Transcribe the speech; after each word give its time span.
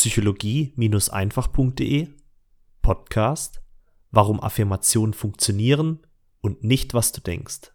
psychologie-einfach.de 0.00 2.08
Podcast 2.80 3.60
Warum 4.10 4.40
Affirmationen 4.40 5.12
funktionieren 5.12 5.98
und 6.40 6.64
nicht 6.64 6.94
was 6.94 7.12
du 7.12 7.20
denkst. 7.20 7.74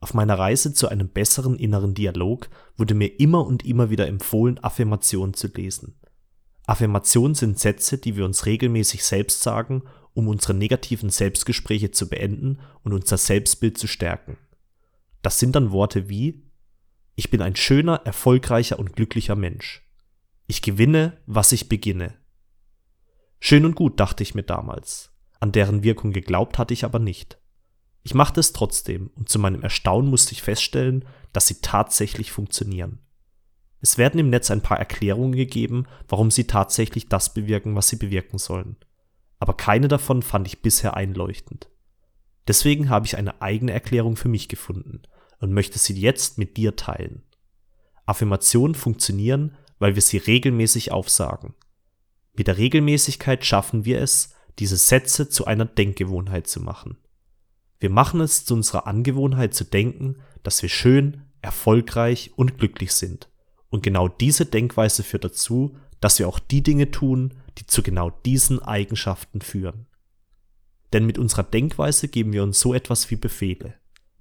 Auf 0.00 0.12
meiner 0.12 0.36
Reise 0.36 0.74
zu 0.74 0.88
einem 0.88 1.08
besseren 1.08 1.56
inneren 1.56 1.94
Dialog 1.94 2.50
wurde 2.76 2.94
mir 2.94 3.20
immer 3.20 3.46
und 3.46 3.64
immer 3.64 3.90
wieder 3.90 4.08
empfohlen, 4.08 4.58
Affirmationen 4.58 5.34
zu 5.34 5.46
lesen. 5.46 5.94
Affirmationen 6.66 7.36
sind 7.36 7.60
Sätze, 7.60 7.96
die 7.96 8.16
wir 8.16 8.24
uns 8.24 8.44
regelmäßig 8.44 9.04
selbst 9.04 9.40
sagen, 9.40 9.84
um 10.14 10.26
unsere 10.26 10.54
negativen 10.54 11.10
Selbstgespräche 11.10 11.92
zu 11.92 12.08
beenden 12.08 12.58
und 12.82 12.92
unser 12.92 13.18
Selbstbild 13.18 13.78
zu 13.78 13.86
stärken. 13.86 14.36
Das 15.22 15.38
sind 15.38 15.54
dann 15.54 15.70
Worte 15.70 16.08
wie 16.08 16.42
Ich 17.14 17.30
bin 17.30 17.40
ein 17.40 17.54
schöner, 17.54 18.00
erfolgreicher 18.04 18.80
und 18.80 18.94
glücklicher 18.94 19.36
Mensch. 19.36 19.83
Ich 20.46 20.60
gewinne, 20.60 21.16
was 21.26 21.52
ich 21.52 21.68
beginne. 21.70 22.14
Schön 23.40 23.64
und 23.64 23.74
gut, 23.74 23.98
dachte 23.98 24.22
ich 24.22 24.34
mir 24.34 24.42
damals. 24.42 25.10
An 25.40 25.52
deren 25.52 25.82
Wirkung 25.82 26.12
geglaubt 26.12 26.58
hatte 26.58 26.74
ich 26.74 26.84
aber 26.84 26.98
nicht. 26.98 27.38
Ich 28.02 28.14
machte 28.14 28.40
es 28.40 28.52
trotzdem 28.52 29.10
und 29.14 29.30
zu 29.30 29.38
meinem 29.38 29.62
Erstaunen 29.62 30.10
musste 30.10 30.32
ich 30.32 30.42
feststellen, 30.42 31.06
dass 31.32 31.46
sie 31.46 31.62
tatsächlich 31.62 32.30
funktionieren. 32.30 32.98
Es 33.80 33.96
werden 33.96 34.20
im 34.20 34.28
Netz 34.28 34.50
ein 34.50 34.60
paar 34.60 34.78
Erklärungen 34.78 35.32
gegeben, 35.32 35.86
warum 36.08 36.30
sie 36.30 36.46
tatsächlich 36.46 37.08
das 37.08 37.32
bewirken, 37.32 37.74
was 37.74 37.88
sie 37.88 37.96
bewirken 37.96 38.38
sollen. 38.38 38.76
Aber 39.38 39.54
keine 39.54 39.88
davon 39.88 40.22
fand 40.22 40.46
ich 40.46 40.62
bisher 40.62 40.94
einleuchtend. 40.94 41.70
Deswegen 42.46 42.90
habe 42.90 43.06
ich 43.06 43.16
eine 43.16 43.40
eigene 43.40 43.72
Erklärung 43.72 44.16
für 44.16 44.28
mich 44.28 44.48
gefunden 44.48 45.02
und 45.40 45.52
möchte 45.52 45.78
sie 45.78 45.98
jetzt 45.98 46.36
mit 46.36 46.58
dir 46.58 46.76
teilen. 46.76 47.22
Affirmationen 48.06 48.74
funktionieren, 48.74 49.56
weil 49.84 49.96
wir 49.96 50.00
sie 50.00 50.16
regelmäßig 50.16 50.92
aufsagen. 50.92 51.52
Mit 52.32 52.46
der 52.46 52.56
Regelmäßigkeit 52.56 53.44
schaffen 53.44 53.84
wir 53.84 54.00
es, 54.00 54.30
diese 54.58 54.78
Sätze 54.78 55.28
zu 55.28 55.44
einer 55.44 55.66
Denkgewohnheit 55.66 56.46
zu 56.46 56.62
machen. 56.62 56.96
Wir 57.80 57.90
machen 57.90 58.22
es 58.22 58.46
zu 58.46 58.54
unserer 58.54 58.86
Angewohnheit 58.86 59.52
zu 59.52 59.62
denken, 59.64 60.22
dass 60.42 60.62
wir 60.62 60.70
schön, 60.70 61.24
erfolgreich 61.42 62.32
und 62.34 62.56
glücklich 62.56 62.94
sind. 62.94 63.28
Und 63.68 63.82
genau 63.82 64.08
diese 64.08 64.46
Denkweise 64.46 65.02
führt 65.02 65.24
dazu, 65.24 65.76
dass 66.00 66.18
wir 66.18 66.28
auch 66.28 66.38
die 66.38 66.62
Dinge 66.62 66.90
tun, 66.90 67.34
die 67.58 67.66
zu 67.66 67.82
genau 67.82 68.08
diesen 68.08 68.60
Eigenschaften 68.62 69.42
führen. 69.42 69.84
Denn 70.94 71.04
mit 71.04 71.18
unserer 71.18 71.42
Denkweise 71.42 72.08
geben 72.08 72.32
wir 72.32 72.42
uns 72.42 72.58
so 72.58 72.72
etwas 72.72 73.10
wie 73.10 73.16
Befehle. 73.16 73.74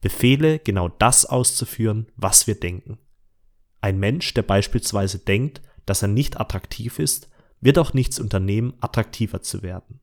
Befehle, 0.00 0.58
genau 0.58 0.88
das 0.88 1.24
auszuführen, 1.24 2.08
was 2.16 2.48
wir 2.48 2.58
denken. 2.58 2.98
Ein 3.84 3.98
Mensch, 3.98 4.32
der 4.32 4.40
beispielsweise 4.40 5.18
denkt, 5.18 5.60
dass 5.84 6.00
er 6.00 6.08
nicht 6.08 6.40
attraktiv 6.40 6.98
ist, 6.98 7.28
wird 7.60 7.78
auch 7.78 7.92
nichts 7.92 8.18
unternehmen, 8.18 8.72
attraktiver 8.80 9.42
zu 9.42 9.62
werden. 9.62 10.00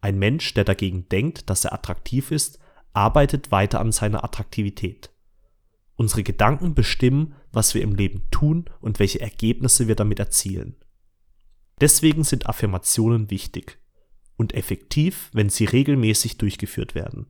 Ein 0.00 0.16
Mensch, 0.20 0.54
der 0.54 0.62
dagegen 0.62 1.08
denkt, 1.08 1.50
dass 1.50 1.64
er 1.64 1.72
attraktiv 1.72 2.30
ist, 2.30 2.60
arbeitet 2.92 3.50
weiter 3.50 3.80
an 3.80 3.90
seiner 3.90 4.22
Attraktivität. 4.22 5.10
Unsere 5.96 6.22
Gedanken 6.22 6.76
bestimmen, 6.76 7.34
was 7.50 7.74
wir 7.74 7.82
im 7.82 7.96
Leben 7.96 8.28
tun 8.30 8.66
und 8.80 9.00
welche 9.00 9.20
Ergebnisse 9.20 9.88
wir 9.88 9.96
damit 9.96 10.20
erzielen. 10.20 10.76
Deswegen 11.80 12.22
sind 12.22 12.46
Affirmationen 12.46 13.28
wichtig 13.28 13.80
und 14.36 14.54
effektiv, 14.54 15.30
wenn 15.32 15.48
sie 15.48 15.64
regelmäßig 15.64 16.38
durchgeführt 16.38 16.94
werden. 16.94 17.26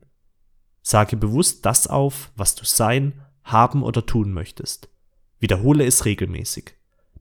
Sage 0.83 1.17
bewusst 1.17 1.65
das 1.65 1.87
auf, 1.87 2.31
was 2.35 2.53
du 2.53 2.65
sein, 2.65 3.25
haben 3.43 3.81
oder 3.81 4.05
tun 4.05 4.31
möchtest. 4.31 4.87
Wiederhole 5.41 5.85
es 5.85 6.05
regelmäßig. 6.05 6.75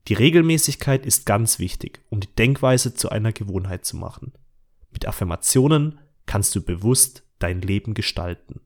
Die 0.06 0.14
Regelmäßigkeit 0.14 1.06
ist 1.06 1.24
ganz 1.24 1.58
wichtig, 1.58 2.02
um 2.10 2.20
die 2.20 2.32
Denkweise 2.34 2.94
zu 2.94 3.08
einer 3.08 3.32
Gewohnheit 3.32 3.86
zu 3.86 3.96
machen. 3.96 4.32
Mit 4.90 5.06
Affirmationen 5.06 5.98
kannst 6.26 6.54
du 6.54 6.62
bewusst 6.62 7.24
dein 7.38 7.62
Leben 7.62 7.94
gestalten. 7.94 8.60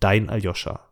Dein 0.00 0.28
Aljoscha. 0.28 0.91